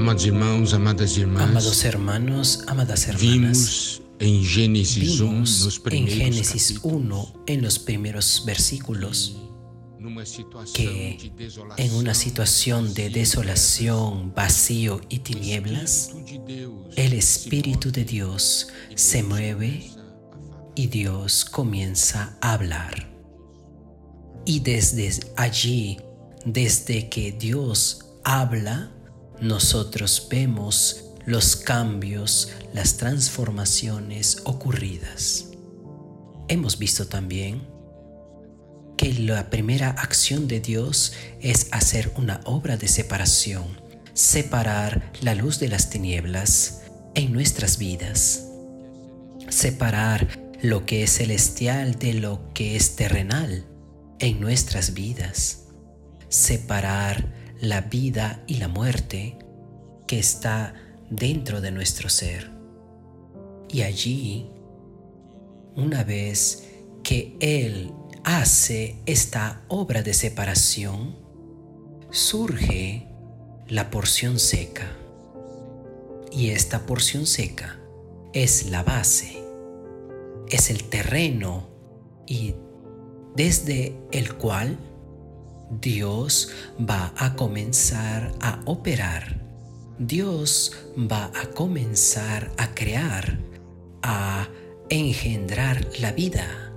Amados 0.00 0.24
irmãos, 0.24 0.72
amadas 0.72 1.18
irmãs, 1.18 1.50
Amados 1.50 1.84
hermanos, 1.84 2.64
amadas 2.66 3.06
hermanas, 3.06 3.20
vimos 3.20 4.02
em 4.18 4.42
Gênesis 4.42 5.20
1, 5.20 5.26
vimos 5.26 5.64
nos 5.66 5.76
en 5.76 5.82
primeiros 5.82 6.16
Génesis 6.16 6.68
capítulos, 6.72 7.32
1, 7.34 7.44
en 7.46 7.62
los 7.62 7.78
primeros 7.78 8.42
versículos, 8.46 9.36
que 10.72 11.18
en 11.76 11.94
una 11.96 12.14
situación 12.14 12.94
de 12.94 13.10
desolación, 13.10 14.32
vacío 14.34 15.02
y 15.10 15.18
tinieblas, 15.18 16.12
el 16.96 17.12
Espíritu 17.12 17.92
de 17.92 18.06
Dios 18.06 18.68
e 18.88 18.96
se 18.96 19.22
mueve 19.22 19.90
y 20.76 20.86
Dios 20.86 21.44
comienza 21.44 22.38
a 22.40 22.54
hablar. 22.54 23.06
Y 24.46 24.60
desde 24.60 25.10
allí, 25.36 25.98
desde 26.46 27.10
que 27.10 27.32
Dios 27.32 28.06
habla, 28.24 28.96
nosotros 29.40 30.26
vemos 30.30 31.04
los 31.26 31.56
cambios, 31.56 32.50
las 32.74 32.96
transformaciones 32.96 34.42
ocurridas. 34.44 35.46
Hemos 36.48 36.78
visto 36.78 37.06
también 37.06 37.62
que 38.96 39.14
la 39.14 39.48
primera 39.48 39.90
acción 39.90 40.46
de 40.46 40.60
Dios 40.60 41.12
es 41.40 41.68
hacer 41.70 42.12
una 42.16 42.40
obra 42.44 42.76
de 42.76 42.88
separación, 42.88 43.80
separar 44.12 45.12
la 45.22 45.34
luz 45.34 45.58
de 45.58 45.68
las 45.68 45.88
tinieblas 45.88 46.82
en 47.14 47.32
nuestras 47.32 47.78
vidas, 47.78 48.46
separar 49.48 50.28
lo 50.60 50.84
que 50.84 51.04
es 51.04 51.12
celestial 51.12 51.98
de 51.98 52.14
lo 52.14 52.52
que 52.52 52.76
es 52.76 52.96
terrenal 52.96 53.64
en 54.18 54.40
nuestras 54.40 54.92
vidas, 54.92 55.68
separar 56.28 57.39
la 57.60 57.82
vida 57.82 58.42
y 58.46 58.54
la 58.54 58.68
muerte 58.68 59.38
que 60.06 60.18
está 60.18 60.74
dentro 61.10 61.60
de 61.60 61.70
nuestro 61.70 62.08
ser. 62.08 62.50
Y 63.68 63.82
allí, 63.82 64.50
una 65.76 66.02
vez 66.02 66.68
que 67.02 67.36
Él 67.40 67.92
hace 68.24 68.96
esta 69.06 69.62
obra 69.68 70.02
de 70.02 70.14
separación, 70.14 71.16
surge 72.10 73.06
la 73.68 73.90
porción 73.90 74.38
seca. 74.38 74.96
Y 76.32 76.50
esta 76.50 76.86
porción 76.86 77.26
seca 77.26 77.78
es 78.32 78.70
la 78.70 78.82
base, 78.82 79.42
es 80.48 80.70
el 80.70 80.84
terreno 80.84 81.68
y 82.26 82.54
desde 83.34 83.96
el 84.12 84.34
cual 84.34 84.78
Dios 85.70 86.50
va 86.78 87.12
a 87.16 87.36
comenzar 87.36 88.34
a 88.40 88.60
operar. 88.64 89.40
Dios 89.98 90.72
va 90.96 91.26
a 91.26 91.46
comenzar 91.50 92.50
a 92.56 92.74
crear, 92.74 93.38
a 94.02 94.48
engendrar 94.88 95.86
la 96.00 96.10
vida. 96.12 96.72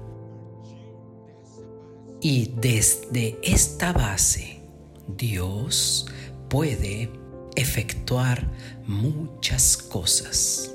Y 2.21 2.53
desde 2.55 3.39
esta 3.41 3.93
base, 3.93 4.61
Dios 5.07 6.05
puede 6.47 7.11
efectuar 7.55 8.47
muchas 8.85 9.75
cosas. 9.75 10.71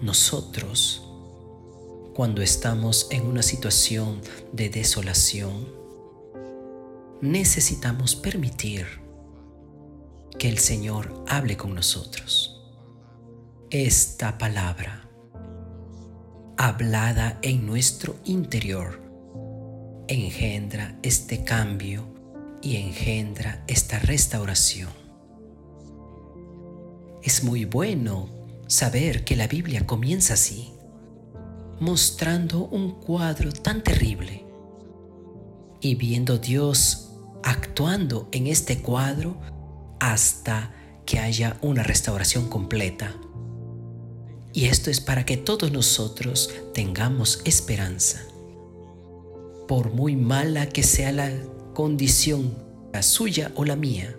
Nosotros, 0.00 1.02
cuando 2.14 2.42
estamos 2.42 3.08
en 3.10 3.26
una 3.26 3.42
situación 3.42 4.20
de 4.52 4.70
desolación, 4.70 5.79
necesitamos 7.20 8.16
permitir 8.16 8.86
que 10.38 10.48
el 10.48 10.58
Señor 10.58 11.24
hable 11.28 11.56
con 11.56 11.74
nosotros. 11.74 12.64
Esta 13.70 14.38
palabra, 14.38 15.08
hablada 16.56 17.38
en 17.42 17.66
nuestro 17.66 18.16
interior, 18.24 19.02
engendra 20.08 20.98
este 21.02 21.44
cambio 21.44 22.06
y 22.62 22.76
engendra 22.76 23.64
esta 23.66 23.98
restauración. 23.98 24.90
Es 27.22 27.44
muy 27.44 27.66
bueno 27.66 28.30
saber 28.66 29.24
que 29.24 29.36
la 29.36 29.46
Biblia 29.46 29.86
comienza 29.86 30.34
así, 30.34 30.72
mostrando 31.80 32.64
un 32.64 32.98
cuadro 32.98 33.52
tan 33.52 33.82
terrible 33.82 34.46
y 35.80 35.94
viendo 35.94 36.38
Dios 36.38 37.09
actuando 37.42 38.28
en 38.32 38.46
este 38.46 38.80
cuadro 38.80 39.40
hasta 40.00 40.72
que 41.06 41.18
haya 41.18 41.56
una 41.62 41.82
restauración 41.82 42.48
completa. 42.48 43.14
Y 44.52 44.66
esto 44.66 44.90
es 44.90 45.00
para 45.00 45.24
que 45.24 45.36
todos 45.36 45.70
nosotros 45.72 46.50
tengamos 46.74 47.40
esperanza. 47.44 48.20
Por 49.68 49.92
muy 49.92 50.16
mala 50.16 50.68
que 50.68 50.82
sea 50.82 51.12
la 51.12 51.30
condición, 51.74 52.54
la 52.92 53.02
suya 53.02 53.52
o 53.54 53.64
la 53.64 53.76
mía, 53.76 54.16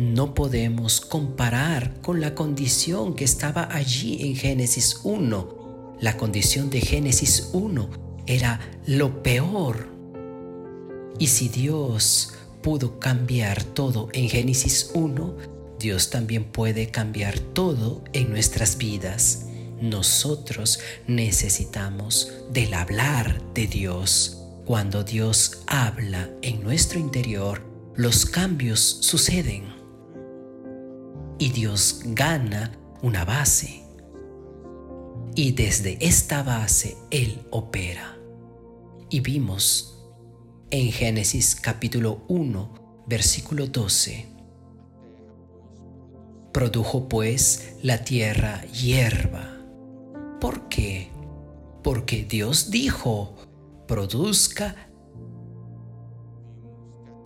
no 0.00 0.34
podemos 0.34 1.02
comparar 1.02 2.00
con 2.00 2.22
la 2.22 2.34
condición 2.34 3.14
que 3.14 3.24
estaba 3.24 3.68
allí 3.70 4.22
en 4.22 4.34
Génesis 4.34 5.00
1. 5.02 5.98
La 6.00 6.16
condición 6.16 6.70
de 6.70 6.80
Génesis 6.80 7.50
1 7.52 7.90
era 8.26 8.60
lo 8.86 9.22
peor. 9.22 9.89
Y 11.20 11.26
si 11.26 11.50
Dios 11.50 12.32
pudo 12.62 12.98
cambiar 12.98 13.62
todo 13.62 14.08
en 14.14 14.30
Génesis 14.30 14.90
1, 14.94 15.36
Dios 15.78 16.08
también 16.08 16.44
puede 16.44 16.90
cambiar 16.90 17.38
todo 17.38 18.02
en 18.14 18.30
nuestras 18.30 18.78
vidas. 18.78 19.44
Nosotros 19.82 20.80
necesitamos 21.06 22.32
del 22.50 22.72
hablar 22.72 23.38
de 23.52 23.66
Dios. 23.66 24.38
Cuando 24.64 25.04
Dios 25.04 25.60
habla 25.66 26.30
en 26.40 26.62
nuestro 26.62 26.98
interior, 26.98 27.62
los 27.96 28.24
cambios 28.24 28.80
suceden. 28.80 29.74
Y 31.38 31.50
Dios 31.50 32.00
gana 32.06 32.72
una 33.02 33.26
base. 33.26 33.82
Y 35.34 35.52
desde 35.52 35.98
esta 36.00 36.42
base 36.42 36.96
Él 37.10 37.42
opera. 37.50 38.16
Y 39.10 39.20
vimos 39.20 39.99
en 40.70 40.92
Génesis 40.92 41.56
capítulo 41.56 42.22
1, 42.28 43.04
versículo 43.06 43.66
12. 43.66 44.26
Produjo 46.52 47.08
pues 47.08 47.74
la 47.82 48.04
tierra 48.04 48.62
hierba. 48.66 49.58
¿Por 50.40 50.68
qué? 50.68 51.08
Porque 51.82 52.24
Dios 52.24 52.70
dijo, 52.70 53.34
produzca 53.88 54.76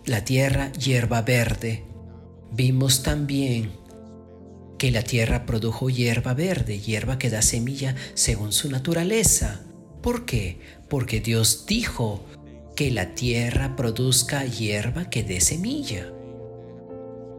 la 0.05 0.25
tierra 0.25 0.71
hierba 0.71 1.21
verde. 1.21 1.83
Vimos 2.51 3.03
también 3.03 3.73
que 4.79 4.89
la 4.89 5.03
tierra 5.03 5.45
produjo 5.45 5.89
hierba 5.89 6.33
verde, 6.33 6.79
hierba 6.79 7.19
que 7.19 7.29
da 7.29 7.43
semilla 7.43 7.95
según 8.15 8.51
su 8.51 8.71
naturaleza. 8.71 9.61
¿Por 10.01 10.25
qué? 10.25 10.59
Porque 10.89 11.19
Dios 11.19 11.65
dijo 11.67 12.23
que 12.75 12.91
la 12.91 13.15
tierra 13.15 13.75
produzca 13.75 14.45
hierba 14.45 15.09
que 15.09 15.23
dé 15.23 15.39
semilla. 15.41 16.11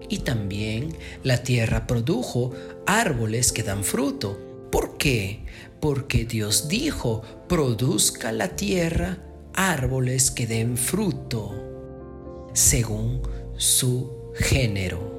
Y 0.08 0.18
también 0.18 0.96
la 1.22 1.42
tierra 1.42 1.86
produjo 1.86 2.52
árboles 2.86 3.52
que 3.52 3.62
dan 3.62 3.84
fruto. 3.84 4.40
¿Por 4.70 4.96
qué? 4.96 5.44
Porque 5.80 6.24
Dios 6.24 6.68
dijo, 6.68 7.22
produzca 7.48 8.32
la 8.32 8.56
tierra 8.56 9.18
árboles 9.54 10.30
que 10.30 10.46
den 10.46 10.76
fruto, 10.76 12.50
según 12.52 13.22
su 13.56 14.32
género. 14.34 15.16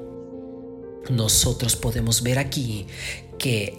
Nosotros 1.10 1.76
podemos 1.76 2.22
ver 2.22 2.38
aquí 2.38 2.86
que 3.38 3.78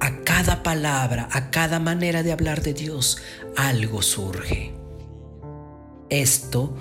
a 0.00 0.22
cada 0.22 0.62
palabra, 0.62 1.28
a 1.32 1.50
cada 1.50 1.80
manera 1.80 2.22
de 2.22 2.32
hablar 2.32 2.62
de 2.62 2.74
Dios, 2.74 3.18
algo 3.56 4.02
surge. 4.02 4.77
Esto 6.10 6.74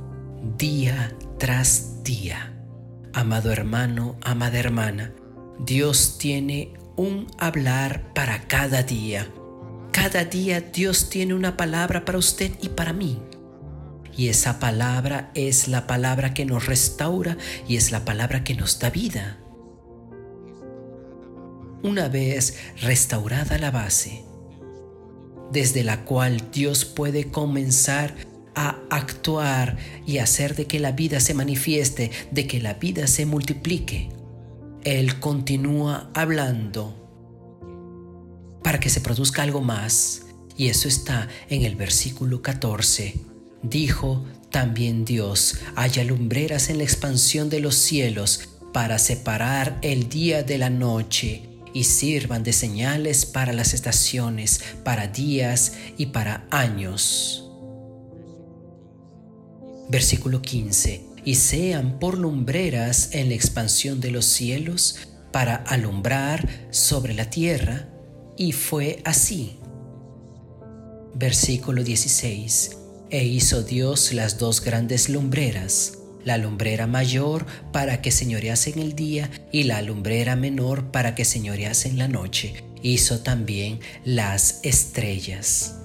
día 0.58 1.14
tras 1.38 2.02
día. 2.06 2.54
Amado 3.14 3.52
hermano, 3.52 4.16
amada 4.22 4.58
hermana, 4.58 5.14
Dios 5.60 6.18
tiene 6.18 6.72
un 6.96 7.28
hablar 7.38 8.14
para 8.14 8.48
cada 8.48 8.84
día. 8.84 9.28
Cada 9.92 10.24
día 10.24 10.62
Dios 10.62 11.10
tiene 11.10 11.34
una 11.34 11.58
palabra 11.58 12.06
para 12.06 12.20
usted 12.20 12.54
y 12.62 12.70
para 12.70 12.94
mí. 12.94 13.22
Y 14.16 14.30
esa 14.30 14.60
palabra 14.60 15.30
es 15.34 15.68
la 15.68 15.88
palabra 15.88 16.34
que 16.34 16.46
nos 16.46 16.66
restaura 16.66 17.36
y 17.68 17.76
es 17.76 17.92
la 17.92 18.06
palabra 18.06 18.46
que 18.46 18.56
nos 18.56 18.80
da 18.80 18.92
vida. 18.92 19.40
Una 21.84 22.08
vez 22.08 22.58
restaurada 22.82 23.58
la 23.58 23.72
base, 23.72 24.24
desde 25.52 25.84
la 25.84 26.06
cual 26.06 26.50
Dios 26.50 26.86
puede 26.86 27.30
comenzar 27.30 28.16
a 28.58 28.80
actuar 28.90 29.78
y 30.08 30.18
hacer 30.18 30.56
de 30.56 30.66
que 30.66 30.80
la 30.80 30.92
vida 30.92 31.20
se 31.20 31.36
manifieste, 31.36 32.10
de 32.32 32.48
que 32.48 32.60
la 32.60 32.74
vida 32.74 33.06
se 33.06 33.28
multiplique. 33.28 34.10
Él 34.84 35.20
continúa 35.20 36.10
hablando 36.16 37.08
para 38.64 38.80
que 38.80 38.90
se 38.90 39.00
produzca 39.00 39.44
algo 39.44 39.62
más. 39.62 40.24
Y 40.58 40.70
eso 40.70 40.88
está 40.88 41.28
en 41.50 41.64
el 41.64 41.76
versículo 41.76 42.42
14. 42.42 43.14
Dijo 43.62 44.26
también 44.50 45.06
Dios, 45.06 45.60
haya 45.76 46.04
lumbreras 46.04 46.70
en 46.70 46.80
la 46.80 46.84
expansión 46.84 47.50
de 47.50 47.60
los 47.60 47.76
cielos 47.76 48.50
para 48.74 48.98
separar 48.98 49.78
el 49.84 50.10
día 50.10 50.42
de 50.42 50.58
la 50.58 50.72
noche 50.72 51.44
y 51.74 51.84
sirvan 51.84 52.44
de 52.44 52.54
señales 52.54 53.28
para 53.28 53.54
las 53.54 53.76
estaciones, 53.76 54.62
para 54.84 55.08
días 55.08 55.74
y 55.98 56.08
para 56.08 56.48
años. 56.50 57.47
Versículo 59.90 60.42
15. 60.42 61.06
Y 61.24 61.36
sean 61.36 62.00
por 62.00 62.18
lumbreras 62.18 63.10
en 63.14 63.30
la 63.30 63.36
expansión 63.36 64.00
de 64.00 64.12
los 64.12 64.26
cielos 64.26 64.98
para 65.32 65.56
alumbrar 65.56 66.48
sobre 66.72 67.14
la 67.14 67.30
tierra. 67.30 67.90
Y 68.38 68.52
fue 68.52 69.02
así. 69.06 69.60
Versículo 71.16 71.84
16. 71.84 72.78
E 73.10 73.24
hizo 73.24 73.64
Dios 73.64 74.12
las 74.12 74.38
dos 74.38 74.62
grandes 74.62 75.08
lumbreras, 75.10 76.00
la 76.26 76.38
lumbrera 76.38 76.88
mayor 76.88 77.46
para 77.72 78.02
que 78.02 78.12
señorease 78.12 78.72
en 78.72 78.80
el 78.80 78.96
día 78.96 79.32
y 79.52 79.64
la 79.64 79.82
lumbrera 79.82 80.36
menor 80.36 80.92
para 80.92 81.16
que 81.16 81.24
señorease 81.24 81.88
en 81.88 81.98
la 81.98 82.10
noche. 82.10 82.64
Hizo 82.84 83.20
también 83.20 83.80
las 84.04 84.60
estrellas. 84.64 85.76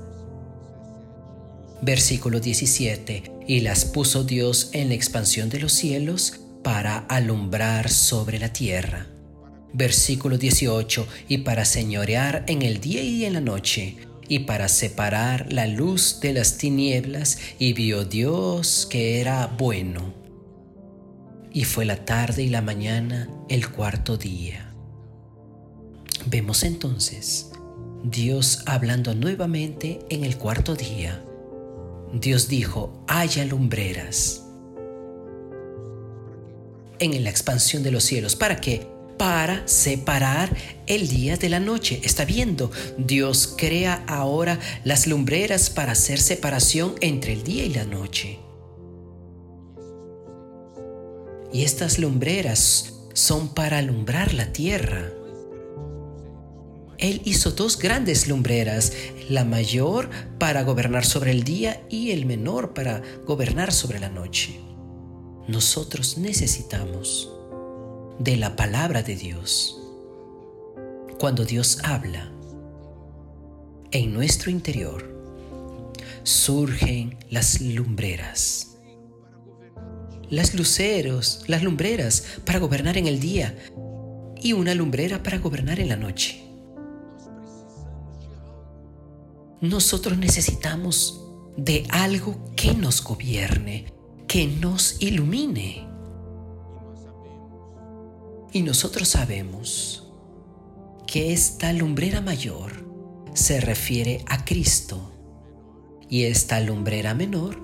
Versículo 1.80 2.40
17. 2.40 3.31
Y 3.46 3.60
las 3.60 3.84
puso 3.84 4.24
Dios 4.24 4.70
en 4.72 4.88
la 4.88 4.94
expansión 4.94 5.48
de 5.48 5.60
los 5.60 5.72
cielos 5.72 6.40
para 6.62 6.98
alumbrar 6.98 7.90
sobre 7.90 8.38
la 8.38 8.52
tierra. 8.52 9.06
Versículo 9.72 10.38
18. 10.38 11.06
Y 11.28 11.38
para 11.38 11.64
señorear 11.64 12.44
en 12.46 12.62
el 12.62 12.80
día 12.80 13.02
y 13.02 13.24
en 13.24 13.34
la 13.34 13.40
noche 13.40 13.96
y 14.28 14.40
para 14.40 14.68
separar 14.68 15.52
la 15.52 15.66
luz 15.66 16.20
de 16.20 16.32
las 16.32 16.56
tinieblas, 16.56 17.38
y 17.58 17.74
vio 17.74 18.04
Dios 18.06 18.86
que 18.88 19.20
era 19.20 19.46
bueno. 19.46 20.14
Y 21.52 21.64
fue 21.64 21.84
la 21.84 22.06
tarde 22.06 22.42
y 22.42 22.48
la 22.48 22.62
mañana 22.62 23.28
el 23.50 23.68
cuarto 23.68 24.16
día. 24.16 24.72
Vemos 26.26 26.62
entonces 26.62 27.50
Dios 28.04 28.62
hablando 28.64 29.14
nuevamente 29.14 30.00
en 30.08 30.24
el 30.24 30.38
cuarto 30.38 30.76
día. 30.76 31.22
Dios 32.12 32.48
dijo, 32.48 33.04
haya 33.08 33.44
lumbreras 33.44 34.44
en 36.98 37.24
la 37.24 37.30
expansión 37.30 37.82
de 37.82 37.90
los 37.90 38.04
cielos. 38.04 38.36
¿Para 38.36 38.60
qué? 38.60 38.92
para 39.22 39.68
separar 39.68 40.50
el 40.88 41.06
día 41.06 41.36
de 41.36 41.48
la 41.48 41.60
noche. 41.60 42.00
Está 42.02 42.24
viendo, 42.24 42.72
Dios 42.98 43.54
crea 43.56 44.02
ahora 44.08 44.58
las 44.82 45.06
lumbreras 45.06 45.70
para 45.70 45.92
hacer 45.92 46.18
separación 46.18 46.94
entre 47.00 47.32
el 47.32 47.44
día 47.44 47.64
y 47.64 47.68
la 47.72 47.84
noche. 47.84 48.40
Y 51.52 51.62
estas 51.62 52.00
lumbreras 52.00 52.94
son 53.12 53.54
para 53.54 53.78
alumbrar 53.78 54.34
la 54.34 54.52
tierra. 54.52 55.12
Él 57.02 57.20
hizo 57.24 57.50
dos 57.50 57.80
grandes 57.80 58.28
lumbreras, 58.28 58.92
la 59.28 59.44
mayor 59.44 60.08
para 60.38 60.62
gobernar 60.62 61.04
sobre 61.04 61.32
el 61.32 61.42
día 61.42 61.82
y 61.90 62.12
el 62.12 62.26
menor 62.26 62.74
para 62.74 63.02
gobernar 63.26 63.72
sobre 63.72 63.98
la 63.98 64.08
noche. 64.08 64.60
Nosotros 65.48 66.16
necesitamos 66.16 67.28
de 68.20 68.36
la 68.36 68.54
palabra 68.54 69.02
de 69.02 69.16
Dios. 69.16 69.80
Cuando 71.18 71.44
Dios 71.44 71.80
habla, 71.82 72.30
en 73.90 74.14
nuestro 74.14 74.52
interior 74.52 75.12
surgen 76.22 77.18
las 77.30 77.60
lumbreras. 77.60 78.76
Las 80.30 80.54
luceros, 80.54 81.42
las 81.48 81.64
lumbreras 81.64 82.22
para 82.44 82.60
gobernar 82.60 82.96
en 82.96 83.08
el 83.08 83.18
día 83.18 83.56
y 84.40 84.52
una 84.52 84.72
lumbrera 84.76 85.20
para 85.24 85.38
gobernar 85.38 85.80
en 85.80 85.88
la 85.88 85.96
noche. 85.96 86.51
Nosotros 89.62 90.18
necesitamos 90.18 91.24
de 91.56 91.86
algo 91.90 92.36
que 92.56 92.74
nos 92.74 93.04
gobierne, 93.04 93.86
que 94.26 94.48
nos 94.48 95.00
ilumine. 95.00 95.86
Y 98.52 98.62
nosotros 98.62 99.06
sabemos 99.06 100.12
que 101.06 101.32
esta 101.32 101.72
lumbrera 101.72 102.20
mayor 102.20 102.72
se 103.34 103.60
refiere 103.60 104.24
a 104.26 104.44
Cristo 104.44 105.12
y 106.08 106.24
esta 106.24 106.58
lumbrera 106.58 107.14
menor 107.14 107.62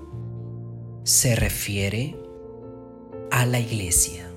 se 1.02 1.34
refiere 1.34 2.16
a 3.32 3.44
la 3.44 3.58
iglesia. 3.58 4.30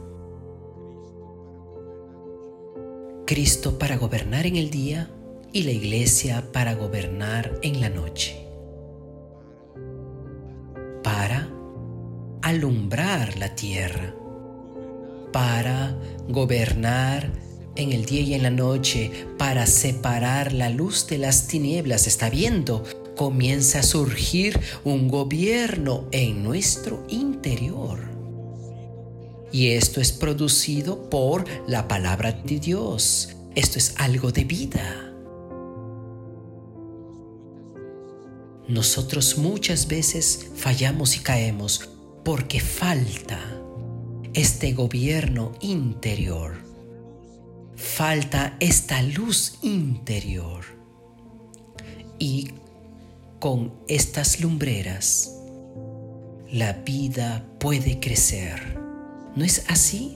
Cristo 3.27 3.77
para 3.77 3.97
gobernar 3.97 4.47
en 4.47 4.55
el 4.55 4.71
día 4.71 5.11
y 5.53 5.63
la 5.63 5.71
iglesia 5.71 6.51
para 6.51 6.75
gobernar 6.75 7.59
en 7.62 7.81
la 7.81 7.89
noche. 7.89 8.45
Para 11.03 11.50
alumbrar 12.42 13.38
la 13.38 13.56
tierra 13.56 14.15
para 15.31 15.95
gobernar 16.27 17.31
en 17.75 17.92
el 17.92 18.06
día 18.06 18.21
y 18.21 18.33
en 18.33 18.44
la 18.44 18.50
noche, 18.50 19.12
para 19.38 19.65
separar 19.65 20.51
la 20.53 20.69
luz 20.69 21.07
de 21.07 21.18
las 21.18 21.48
tinieblas. 21.48 22.06
Está 22.06 22.30
viendo, 22.30 22.83
comienza 23.15 23.80
a 23.80 23.83
surgir 23.83 24.59
un 24.83 25.07
gobierno 25.07 26.07
en 26.12 26.44
nuestro 26.44 27.04
interior. 27.07 28.00
Y 29.54 29.69
esto 29.69 30.00
es 30.00 30.12
producido 30.12 31.09
por 31.09 31.45
la 31.68 31.88
palabra 31.88 32.31
de 32.31 32.59
Dios. 32.59 33.30
Esto 33.56 33.80
es 33.80 33.95
algo 33.97 34.31
de 34.31 34.44
vida. 34.45 35.10
Nosotros 38.71 39.38
muchas 39.38 39.90
veces 39.90 40.47
fallamos 40.56 41.18
y 41.18 41.19
caemos 41.19 41.90
porque 42.23 42.61
falta 42.61 43.37
este 44.33 44.71
gobierno 44.71 45.51
interior. 45.59 46.54
Falta 47.75 48.56
esta 48.61 49.01
luz 49.01 49.56
interior. 49.61 50.63
Y 52.18 52.51
con 53.42 53.73
estas 53.90 54.40
lumbreras, 54.40 55.35
la 56.49 56.71
vida 56.71 57.45
puede 57.59 57.99
crecer. 57.99 58.80
¿No 59.35 59.44
es 59.44 59.66
así? 59.68 60.16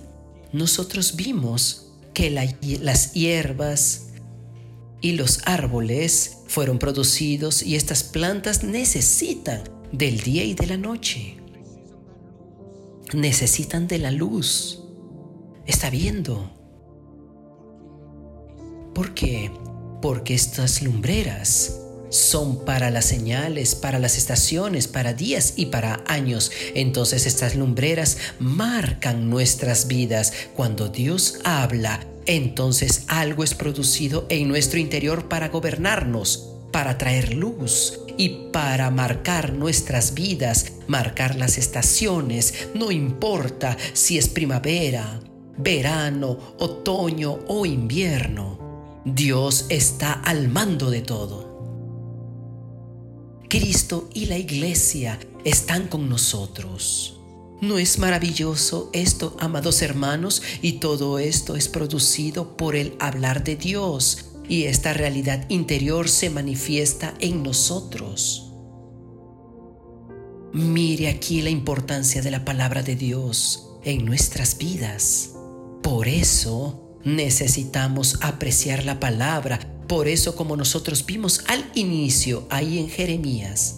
Nosotros 0.53 1.17
vimos 1.17 1.91
que 2.13 2.29
las 2.29 3.11
hierbas 3.11 4.11
y 5.01 5.11
los 5.11 5.41
árboles 5.45 6.34
fueron 6.47 6.79
producidos 6.79 7.63
y 7.63 7.75
estas 7.75 8.03
plantas 8.03 8.63
necesitan 8.63 9.63
del 9.91 10.19
día 10.21 10.43
y 10.43 10.53
de 10.53 10.67
la 10.67 10.77
noche 10.77 11.37
necesitan 13.13 13.87
de 13.87 13.99
la 13.99 14.11
luz. 14.11 14.81
Está 15.65 15.89
viendo. 15.89 16.51
¿Por 18.93 19.13
qué? 19.13 19.51
Porque 20.01 20.33
estas 20.33 20.81
lumbreras 20.81 21.81
son 22.09 22.63
para 22.63 22.91
las 22.91 23.05
señales, 23.05 23.75
para 23.75 23.99
las 23.99 24.17
estaciones, 24.17 24.87
para 24.87 25.13
días 25.13 25.53
y 25.57 25.67
para 25.67 26.03
años. 26.07 26.51
Entonces 26.75 27.25
estas 27.25 27.55
lumbreras 27.55 28.17
marcan 28.39 29.29
nuestras 29.29 29.87
vidas. 29.87 30.31
Cuando 30.55 30.87
Dios 30.89 31.39
habla, 31.43 32.05
entonces 32.25 33.05
algo 33.07 33.43
es 33.43 33.53
producido 33.53 34.25
en 34.29 34.47
nuestro 34.47 34.79
interior 34.79 35.27
para 35.27 35.49
gobernarnos, 35.49 36.51
para 36.71 36.97
traer 36.97 37.33
luz, 37.33 37.99
y 38.17 38.49
para 38.51 38.89
marcar 38.91 39.53
nuestras 39.53 40.13
vidas, 40.13 40.73
marcar 40.87 41.35
las 41.35 41.57
estaciones, 41.57 42.69
no 42.73 42.91
importa 42.91 43.77
si 43.93 44.17
es 44.17 44.29
primavera, 44.29 45.19
verano, 45.57 46.37
otoño 46.59 47.39
o 47.47 47.65
invierno. 47.65 49.01
Dios 49.05 49.65
está 49.69 50.13
al 50.13 50.47
mando 50.47 50.89
de 50.89 51.01
todo. 51.01 51.45
Cristo 53.47 54.09
y 54.13 54.25
la 54.25 54.37
iglesia 54.37 55.19
están 55.43 55.87
con 55.87 56.09
nosotros. 56.09 57.19
¿No 57.61 57.79
es 57.79 57.99
maravilloso 57.99 58.89
esto, 58.91 59.37
amados 59.39 59.81
hermanos? 59.81 60.41
Y 60.61 60.73
todo 60.73 61.19
esto 61.19 61.55
es 61.55 61.69
producido 61.69 62.57
por 62.57 62.75
el 62.75 62.95
hablar 62.99 63.43
de 63.45 63.55
Dios 63.55 64.25
y 64.47 64.65
esta 64.65 64.93
realidad 64.93 65.45
interior 65.49 66.09
se 66.09 66.29
manifiesta 66.29 67.13
en 67.19 67.43
nosotros. 67.43 68.51
Mire 70.51 71.07
aquí 71.07 71.41
la 71.41 71.49
importancia 71.49 72.21
de 72.21 72.31
la 72.31 72.43
palabra 72.43 72.83
de 72.83 72.95
Dios 72.95 73.67
en 73.83 74.05
nuestras 74.05 74.57
vidas. 74.57 75.31
Por 75.81 76.09
eso 76.09 76.99
necesitamos 77.05 78.17
apreciar 78.21 78.83
la 78.83 78.99
palabra. 78.99 79.59
Por 79.87 80.09
eso 80.09 80.35
como 80.35 80.57
nosotros 80.57 81.05
vimos 81.05 81.43
al 81.47 81.71
inicio 81.75 82.47
ahí 82.49 82.79
en 82.79 82.89
Jeremías, 82.89 83.77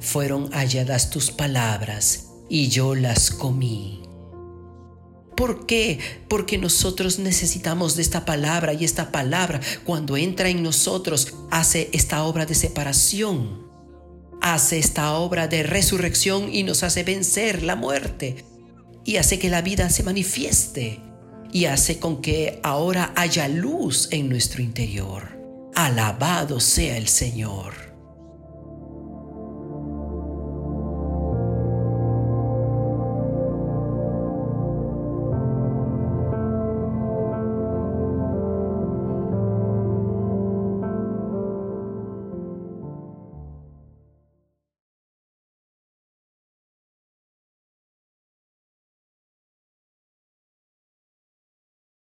fueron 0.00 0.50
halladas 0.52 1.10
tus 1.10 1.30
palabras 1.30 2.27
y 2.48 2.68
yo 2.68 2.94
las 2.94 3.30
comí. 3.30 4.02
¿Por 5.36 5.66
qué? 5.66 5.98
Porque 6.28 6.58
nosotros 6.58 7.18
necesitamos 7.18 7.94
de 7.94 8.02
esta 8.02 8.24
palabra 8.24 8.72
y 8.72 8.84
esta 8.84 9.12
palabra 9.12 9.60
cuando 9.84 10.16
entra 10.16 10.48
en 10.48 10.62
nosotros 10.62 11.34
hace 11.50 11.90
esta 11.92 12.24
obra 12.24 12.44
de 12.44 12.54
separación 12.54 13.68
hace 14.40 14.78
esta 14.78 15.14
obra 15.14 15.48
de 15.48 15.62
resurrección 15.62 16.52
y 16.54 16.62
nos 16.62 16.82
hace 16.82 17.02
vencer 17.02 17.62
la 17.62 17.76
muerte 17.76 18.44
y 19.04 19.16
hace 19.16 19.38
que 19.38 19.48
la 19.48 19.62
vida 19.62 19.90
se 19.90 20.02
manifieste 20.02 21.00
y 21.52 21.64
hace 21.64 21.98
con 21.98 22.20
que 22.20 22.60
ahora 22.62 23.12
haya 23.16 23.48
luz 23.48 24.08
en 24.10 24.28
nuestro 24.28 24.62
interior. 24.62 25.38
Alabado 25.74 26.60
sea 26.60 26.96
el 26.96 27.08
Señor. 27.08 27.87